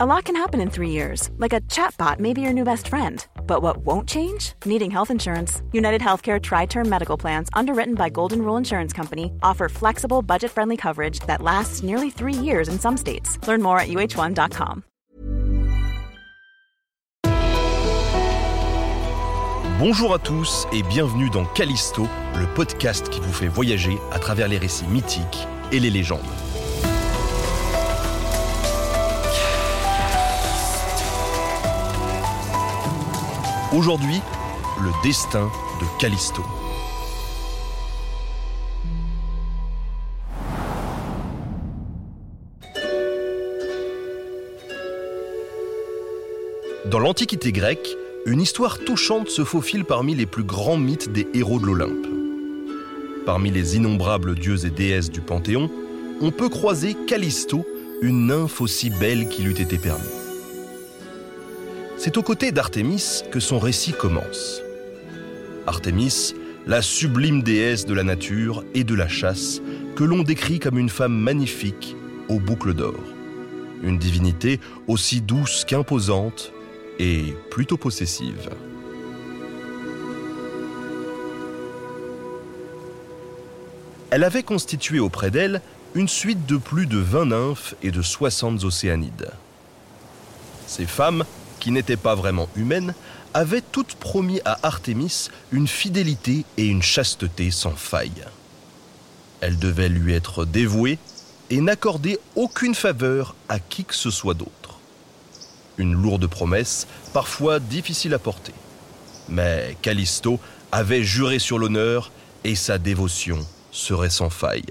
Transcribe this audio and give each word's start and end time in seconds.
A 0.00 0.06
lot 0.06 0.26
can 0.26 0.36
happen 0.36 0.60
in 0.60 0.70
three 0.70 0.90
years, 0.90 1.28
like 1.38 1.52
a 1.52 1.60
chatbot 1.62 2.20
may 2.20 2.32
be 2.32 2.40
your 2.40 2.52
new 2.52 2.62
best 2.62 2.86
friend. 2.86 3.26
But 3.48 3.62
what 3.62 3.78
won't 3.78 4.08
change? 4.08 4.52
Needing 4.64 4.92
health 4.92 5.10
insurance. 5.10 5.60
United 5.72 6.00
Healthcare 6.00 6.40
Tri 6.40 6.66
Term 6.66 6.88
Medical 6.88 7.16
Plans, 7.16 7.48
underwritten 7.52 7.96
by 7.96 8.08
Golden 8.08 8.42
Rule 8.42 8.56
Insurance 8.56 8.92
Company, 8.92 9.32
offer 9.42 9.68
flexible, 9.68 10.22
budget 10.22 10.52
friendly 10.52 10.76
coverage 10.76 11.18
that 11.26 11.42
lasts 11.42 11.82
nearly 11.82 12.10
three 12.10 12.32
years 12.32 12.68
in 12.68 12.78
some 12.78 12.96
states. 12.96 13.44
Learn 13.48 13.60
more 13.60 13.80
at 13.80 13.88
uh1.com. 13.88 14.84
Bonjour 19.80 20.14
à 20.14 20.20
tous 20.20 20.68
et 20.72 20.84
bienvenue 20.84 21.28
dans 21.30 21.44
Callisto, 21.56 22.06
le 22.38 22.46
podcast 22.54 23.08
qui 23.08 23.18
vous 23.18 23.32
fait 23.32 23.48
voyager 23.48 23.98
à 24.12 24.20
travers 24.20 24.46
les 24.46 24.58
récits 24.58 24.86
mythiques 24.86 25.48
et 25.72 25.80
les 25.80 25.90
légendes. 25.90 26.20
Aujourd'hui, 33.76 34.22
le 34.80 34.90
destin 35.02 35.50
de 35.78 36.00
Callisto. 36.00 36.42
Dans 46.86 46.98
l'Antiquité 46.98 47.52
grecque, 47.52 47.86
une 48.24 48.40
histoire 48.40 48.78
touchante 48.78 49.28
se 49.28 49.44
faufile 49.44 49.84
parmi 49.84 50.14
les 50.14 50.24
plus 50.24 50.44
grands 50.44 50.78
mythes 50.78 51.12
des 51.12 51.28
héros 51.34 51.60
de 51.60 51.66
l'Olympe. 51.66 52.06
Parmi 53.26 53.50
les 53.50 53.76
innombrables 53.76 54.34
dieux 54.34 54.64
et 54.64 54.70
déesses 54.70 55.10
du 55.10 55.20
Panthéon, 55.20 55.70
on 56.22 56.30
peut 56.30 56.48
croiser 56.48 56.96
Callisto, 57.06 57.66
une 58.00 58.28
nymphe 58.28 58.62
aussi 58.62 58.88
belle 58.88 59.28
qu'il 59.28 59.46
eût 59.46 59.60
été 59.60 59.76
permis. 59.76 60.27
C'est 61.98 62.16
aux 62.16 62.22
côtés 62.22 62.52
d'Artémis 62.52 63.24
que 63.32 63.40
son 63.40 63.58
récit 63.58 63.92
commence. 63.92 64.62
Artémis, 65.66 66.32
la 66.64 66.80
sublime 66.80 67.42
déesse 67.42 67.86
de 67.86 67.94
la 67.94 68.04
nature 68.04 68.62
et 68.72 68.84
de 68.84 68.94
la 68.94 69.08
chasse, 69.08 69.60
que 69.96 70.04
l'on 70.04 70.22
décrit 70.22 70.60
comme 70.60 70.78
une 70.78 70.90
femme 70.90 71.12
magnifique 71.12 71.96
aux 72.28 72.38
boucles 72.38 72.74
d'or. 72.74 73.02
Une 73.82 73.98
divinité 73.98 74.60
aussi 74.86 75.20
douce 75.20 75.64
qu'imposante 75.64 76.52
et 77.00 77.34
plutôt 77.50 77.76
possessive. 77.76 78.48
Elle 84.10 84.22
avait 84.22 84.44
constitué 84.44 85.00
auprès 85.00 85.32
d'elle 85.32 85.60
une 85.96 86.08
suite 86.08 86.46
de 86.46 86.58
plus 86.58 86.86
de 86.86 86.98
20 86.98 87.26
nymphes 87.26 87.74
et 87.82 87.90
de 87.90 88.02
60 88.02 88.62
océanides. 88.62 89.32
Ces 90.68 90.86
femmes, 90.86 91.24
qui 91.58 91.70
n'étaient 91.70 91.96
pas 91.96 92.14
vraiment 92.14 92.48
humaines, 92.56 92.94
avaient 93.34 93.62
toutes 93.62 93.94
promis 93.94 94.40
à 94.44 94.58
Artémis 94.62 95.28
une 95.52 95.68
fidélité 95.68 96.44
et 96.56 96.66
une 96.66 96.82
chasteté 96.82 97.50
sans 97.50 97.76
faille. 97.76 98.24
Elles 99.40 99.58
devaient 99.58 99.88
lui 99.88 100.14
être 100.14 100.44
dévouées 100.44 100.98
et 101.50 101.60
n'accorder 101.60 102.18
aucune 102.36 102.74
faveur 102.74 103.34
à 103.48 103.58
qui 103.58 103.84
que 103.84 103.94
ce 103.94 104.10
soit 104.10 104.34
d'autre. 104.34 104.78
Une 105.78 105.94
lourde 105.94 106.26
promesse, 106.26 106.86
parfois 107.12 107.60
difficile 107.60 108.14
à 108.14 108.18
porter. 108.18 108.54
Mais 109.28 109.76
Callisto 109.82 110.40
avait 110.72 111.04
juré 111.04 111.38
sur 111.38 111.58
l'honneur 111.58 112.10
et 112.44 112.54
sa 112.54 112.78
dévotion 112.78 113.38
serait 113.70 114.10
sans 114.10 114.30
faille. 114.30 114.64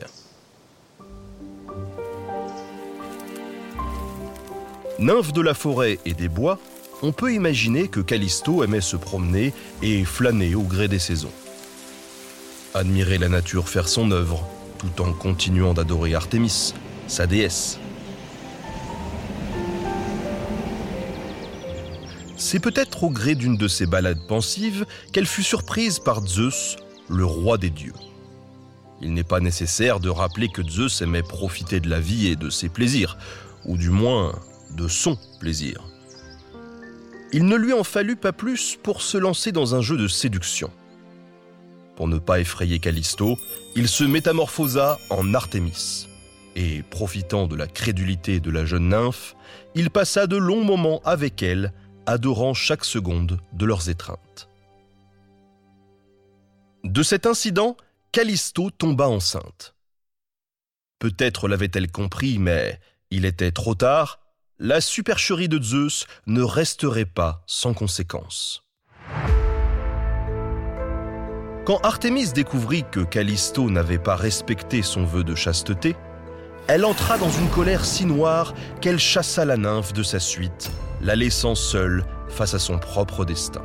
Nymphe 5.00 5.32
de 5.32 5.42
la 5.42 5.54
forêt 5.54 6.00
et 6.06 6.14
des 6.14 6.28
bois, 6.28 6.60
on 7.02 7.12
peut 7.12 7.34
imaginer 7.34 7.88
que 7.88 8.00
Callisto 8.00 8.64
aimait 8.64 8.82
se 8.82 8.96
promener 8.96 9.54
et 9.82 10.04
flâner 10.04 10.56
au 10.56 10.64
gré 10.64 10.88
des 10.88 11.00
saisons. 11.00 11.32
Admirer 12.74 13.18
la 13.18 13.30
nature 13.30 13.70
faire 13.70 13.88
son 13.88 14.12
œuvre, 14.12 14.48
tout 14.78 15.02
en 15.02 15.14
continuant 15.14 15.74
d'adorer 15.74 16.16
Artémis, 16.16 16.74
sa 17.08 17.28
déesse. 17.28 17.80
C'est 22.36 22.60
peut-être 22.60 23.04
au 23.04 23.10
gré 23.10 23.36
d'une 23.36 23.58
de 23.58 23.68
ces 23.68 23.88
balades 23.88 24.28
pensives 24.28 24.86
qu'elle 25.12 25.26
fut 25.26 25.44
surprise 25.44 26.00
par 26.00 26.26
Zeus, 26.26 26.78
le 27.10 27.26
roi 27.26 27.58
des 27.58 27.72
dieux. 27.72 27.94
Il 29.02 29.14
n'est 29.14 29.24
pas 29.24 29.40
nécessaire 29.40 30.00
de 30.00 30.10
rappeler 30.10 30.48
que 30.48 30.68
Zeus 30.68 31.02
aimait 31.02 31.24
profiter 31.24 31.80
de 31.80 31.90
la 31.90 32.00
vie 32.00 32.28
et 32.28 32.36
de 32.36 32.50
ses 32.50 32.70
plaisirs, 32.70 33.18
ou 33.66 33.78
du 33.78 33.90
moins 33.90 34.40
de 34.76 34.88
son 34.88 35.18
plaisir. 35.40 35.84
Il 37.34 37.46
ne 37.46 37.56
lui 37.56 37.74
en 37.74 37.84
fallut 37.84 38.16
pas 38.16 38.32
plus 38.32 38.78
pour 38.82 39.02
se 39.02 39.18
lancer 39.18 39.52
dans 39.52 39.76
un 39.76 39.82
jeu 39.82 39.98
de 39.98 40.08
séduction. 40.08 40.72
Pour 41.96 42.08
ne 42.08 42.20
pas 42.20 42.40
effrayer 42.40 42.80
Callisto, 42.80 43.38
il 43.76 43.88
se 43.88 44.04
métamorphosa 44.04 45.00
en 45.10 45.34
Artémis. 45.34 46.08
Et 46.56 46.84
profitant 46.84 47.48
de 47.48 47.56
la 47.56 47.68
crédulité 47.68 48.40
de 48.40 48.50
la 48.50 48.66
jeune 48.66 48.90
nymphe, 48.90 49.36
il 49.76 49.90
passa 49.90 50.26
de 50.26 50.38
longs 50.38 50.64
moments 50.64 51.02
avec 51.04 51.44
elle, 51.44 51.74
adorant 52.06 52.54
chaque 52.54 52.86
seconde 52.86 53.40
de 53.54 53.66
leurs 53.66 53.90
étreintes. 53.90 54.48
De 56.84 57.04
cet 57.04 57.26
incident, 57.26 57.76
Callisto 58.12 58.72
tomba 58.72 59.10
enceinte. 59.10 59.76
Peut-être 61.00 61.48
l'avait-elle 61.48 61.92
compris, 61.92 62.40
mais 62.40 62.80
il 63.12 63.26
était 63.26 63.52
trop 63.52 63.76
tard, 63.76 64.20
la 64.60 64.82
supercherie 64.82 65.50
de 65.50 65.62
Zeus 65.62 66.08
ne 66.26 66.42
resterait 66.42 67.06
pas 67.06 67.44
sans 67.46 67.76
conséquence. 67.76 68.64
Quand 71.66 71.80
Artémis 71.84 72.32
découvrit 72.32 72.84
que 72.90 73.02
Callisto 73.02 73.70
n'avait 73.70 74.00
pas 74.00 74.16
respecté 74.16 74.82
son 74.82 75.04
vœu 75.04 75.24
de 75.24 75.36
chasteté, 75.36 75.96
elle 76.68 76.86
entra 76.86 77.18
dans 77.18 77.30
une 77.30 77.50
colère 77.50 77.86
si 77.86 78.06
noire 78.06 78.56
qu'elle 78.82 79.00
chassa 79.00 79.46
la 79.46 79.58
nymphe 79.58 79.94
de 79.94 80.04
sa 80.04 80.20
suite, 80.20 80.72
la 81.02 81.16
laissant 81.16 81.56
seule 81.56 82.04
face 82.28 82.54
à 82.56 82.60
son 82.60 82.80
propre 82.80 83.26
destin. 83.26 83.64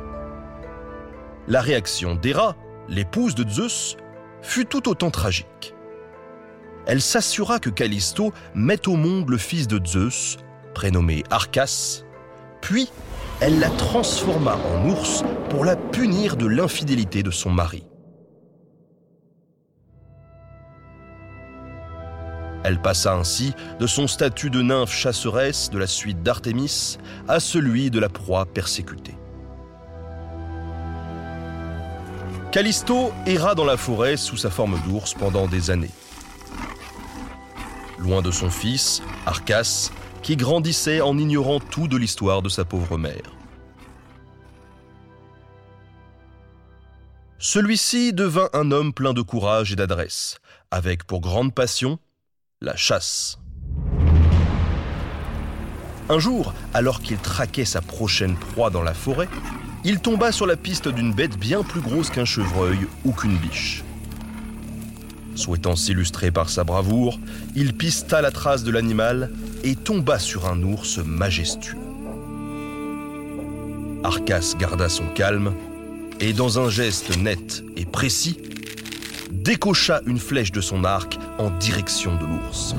La 1.47 1.61
réaction 1.61 2.15
d'Héra, 2.15 2.55
l'épouse 2.87 3.35
de 3.35 3.49
Zeus, 3.49 3.97
fut 4.41 4.65
tout 4.65 4.87
autant 4.87 5.09
tragique. 5.09 5.73
Elle 6.85 7.01
s'assura 7.01 7.59
que 7.59 7.69
Callisto 7.69 8.31
mette 8.53 8.87
au 8.87 8.95
monde 8.95 9.29
le 9.29 9.37
fils 9.37 9.67
de 9.67 9.83
Zeus, 9.85 10.37
prénommée 10.73 11.23
Arcas, 11.29 12.03
puis 12.61 12.89
elle 13.41 13.59
la 13.59 13.69
transforma 13.69 14.55
en 14.55 14.89
ours 14.89 15.23
pour 15.49 15.65
la 15.65 15.75
punir 15.75 16.37
de 16.37 16.45
l'infidélité 16.45 17.23
de 17.23 17.31
son 17.31 17.49
mari. 17.49 17.85
Elle 22.63 22.81
passa 22.81 23.13
ainsi 23.13 23.53
de 23.79 23.87
son 23.87 24.07
statut 24.07 24.49
de 24.49 24.61
nymphe 24.61 24.91
chasseresse 24.91 25.69
de 25.69 25.77
la 25.77 25.87
suite 25.87 26.23
d'Artémis 26.23 26.97
à 27.27 27.39
celui 27.39 27.91
de 27.91 27.99
la 27.99 28.07
proie 28.07 28.45
persécutée. 28.45 29.17
Callisto 32.53 33.11
erra 33.25 33.55
dans 33.55 33.65
la 33.65 33.77
forêt 33.77 34.15
sous 34.15 34.37
sa 34.37 34.49
forme 34.49 34.79
d'ours 34.87 35.13
pendant 35.15 35.47
des 35.47 35.71
années. 35.71 35.91
Loin 37.99 38.21
de 38.21 38.31
son 38.31 38.49
fils, 38.49 39.01
Arcas, 39.25 39.89
qui 40.23 40.37
grandissait 40.37 41.01
en 41.01 41.17
ignorant 41.17 41.59
tout 41.59 41.87
de 41.87 41.97
l'histoire 41.97 42.41
de 42.41 42.49
sa 42.49 42.65
pauvre 42.65 42.97
mère. 42.97 43.35
Celui-ci 47.37 48.13
devint 48.13 48.49
un 48.53 48.71
homme 48.71 48.93
plein 48.93 49.13
de 49.13 49.21
courage 49.21 49.73
et 49.73 49.75
d'adresse, 49.75 50.37
avec 50.71 51.03
pour 51.03 51.19
grande 51.19 51.53
passion 51.53 51.99
la 52.61 52.75
chasse. 52.77 53.37
Un 56.09 56.19
jour, 56.19 56.53
alors 56.73 57.01
qu'il 57.01 57.17
traquait 57.17 57.65
sa 57.65 57.81
prochaine 57.81 58.37
proie 58.37 58.69
dans 58.69 58.81
la 58.81 58.93
forêt, 58.93 59.27
il 59.83 59.99
tomba 59.99 60.31
sur 60.31 60.45
la 60.45 60.55
piste 60.55 60.87
d'une 60.87 61.13
bête 61.13 61.37
bien 61.37 61.63
plus 61.63 61.81
grosse 61.81 62.09
qu'un 62.09 62.25
chevreuil 62.25 62.79
ou 63.03 63.11
qu'une 63.11 63.35
biche. 63.35 63.83
Souhaitant 65.35 65.75
s'illustrer 65.75 66.31
par 66.31 66.49
sa 66.49 66.63
bravoure, 66.63 67.19
il 67.55 67.73
pista 67.73 68.21
la 68.21 68.31
trace 68.31 68.63
de 68.63 68.71
l'animal 68.71 69.31
et 69.63 69.75
tomba 69.75 70.19
sur 70.19 70.47
un 70.47 70.61
ours 70.61 70.99
majestueux. 70.99 71.77
Arcas 74.03 74.53
garda 74.59 74.89
son 74.89 75.07
calme 75.07 75.53
et 76.19 76.33
dans 76.33 76.59
un 76.59 76.69
geste 76.69 77.17
net 77.17 77.63
et 77.75 77.85
précis, 77.85 78.37
décocha 79.31 80.01
une 80.05 80.19
flèche 80.19 80.51
de 80.51 80.61
son 80.61 80.83
arc 80.83 81.17
en 81.39 81.49
direction 81.49 82.15
de 82.15 82.25
l'ours. 82.25 82.75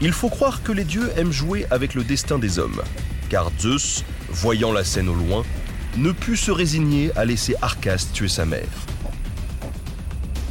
Il 0.00 0.12
faut 0.12 0.28
croire 0.28 0.62
que 0.62 0.72
les 0.72 0.84
dieux 0.84 1.10
aiment 1.16 1.32
jouer 1.32 1.66
avec 1.70 1.94
le 1.94 2.04
destin 2.04 2.38
des 2.38 2.58
hommes, 2.58 2.82
car 3.30 3.50
Zeus, 3.58 4.04
voyant 4.28 4.72
la 4.72 4.84
scène 4.84 5.08
au 5.08 5.14
loin, 5.14 5.44
ne 5.96 6.12
put 6.12 6.36
se 6.36 6.50
résigner 6.50 7.12
à 7.16 7.24
laisser 7.24 7.54
Arcas 7.62 8.06
tuer 8.12 8.28
sa 8.28 8.44
mère. 8.44 8.68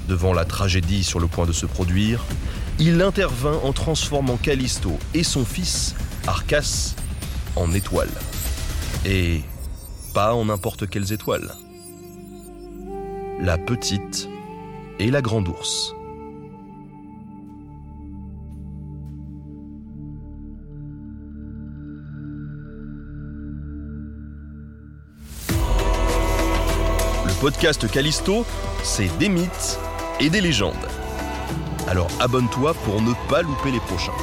Devant 0.08 0.34
la 0.34 0.46
tragédie 0.46 1.04
sur 1.04 1.20
le 1.20 1.28
point 1.28 1.46
de 1.46 1.52
se 1.52 1.66
produire, 1.66 2.24
il 2.80 3.02
intervint 3.02 3.60
en 3.64 3.74
transformant 3.74 4.38
Callisto 4.38 4.98
et 5.14 5.24
son 5.24 5.46
fils, 5.46 5.96
Arcas, 6.28 6.96
en 7.56 7.72
étoiles. 7.72 8.10
Et 9.06 9.42
pas 10.14 10.34
en 10.34 10.46
n'importe 10.46 10.90
quelles 10.90 11.12
étoiles. 11.12 11.54
La 13.40 13.58
petite 13.58 14.30
et 15.00 15.12
la 15.12 15.22
grande 15.22 15.48
ours. 15.48 15.94
Podcast 27.44 27.92
Callisto, 27.92 28.46
c'est 28.84 29.10
des 29.18 29.28
mythes 29.28 29.78
et 30.22 30.30
des 30.30 30.40
légendes. 30.40 30.88
Alors 31.90 32.08
abonne-toi 32.22 32.74
pour 32.86 33.02
ne 33.02 33.12
pas 33.28 33.42
louper 33.42 33.70
les 33.70 33.82
prochains. 33.82 34.14